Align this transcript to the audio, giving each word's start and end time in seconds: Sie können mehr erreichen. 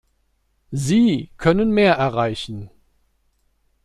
Sie 0.71 1.29
können 1.37 1.69
mehr 1.69 1.93
erreichen. 1.93 2.71